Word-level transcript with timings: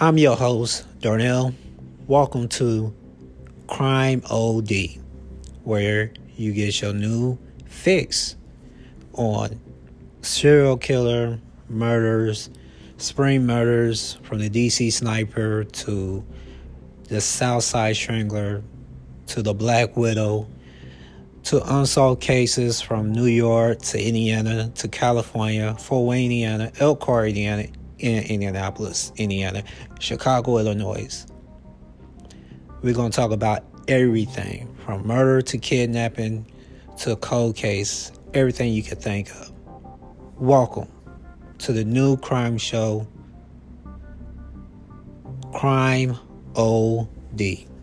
I'm 0.00 0.18
your 0.18 0.34
host, 0.34 0.86
Darnell. 1.00 1.54
Welcome 2.08 2.48
to 2.48 2.92
Crime 3.68 4.24
OD, 4.28 4.72
where 5.62 6.12
you 6.34 6.52
get 6.52 6.80
your 6.82 6.92
new 6.92 7.38
fix 7.66 8.34
on 9.12 9.60
serial 10.20 10.78
killer 10.78 11.38
murders, 11.68 12.50
spring 12.96 13.46
murders 13.46 14.18
from 14.24 14.40
the 14.40 14.50
DC 14.50 14.92
sniper 14.92 15.62
to 15.62 16.24
the 17.04 17.20
Southside 17.20 17.94
Strangler 17.94 18.64
to 19.28 19.42
the 19.42 19.54
Black 19.54 19.96
Widow 19.96 20.48
to 21.44 21.62
unsolved 21.72 22.20
cases 22.20 22.80
from 22.80 23.12
New 23.12 23.26
York 23.26 23.78
to 23.82 24.04
Indiana 24.04 24.72
to 24.74 24.88
California, 24.88 25.76
Fort 25.76 26.08
Wayne, 26.08 26.32
Indiana, 26.32 26.72
Elkhart, 26.80 27.28
Indiana, 27.28 27.68
in 27.98 28.24
Indianapolis, 28.24 29.12
Indiana, 29.16 29.62
Chicago, 30.00 30.58
Illinois. 30.58 31.26
We're 32.82 32.94
going 32.94 33.10
to 33.10 33.16
talk 33.16 33.30
about 33.30 33.64
everything 33.88 34.74
from 34.84 35.06
murder 35.06 35.42
to 35.42 35.58
kidnapping 35.58 36.46
to 36.98 37.12
a 37.12 37.16
cold 37.16 37.56
case, 37.56 38.12
everything 38.34 38.72
you 38.72 38.82
can 38.82 38.98
think 38.98 39.30
of. 39.30 39.52
Welcome 40.36 40.88
to 41.58 41.72
the 41.72 41.84
new 41.84 42.16
crime 42.16 42.58
show, 42.58 43.06
Crime 45.52 46.16
OD. 46.56 47.73